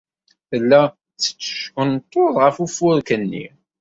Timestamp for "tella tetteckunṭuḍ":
0.49-2.35